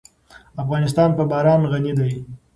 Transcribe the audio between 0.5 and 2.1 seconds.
افغانستان په باران غني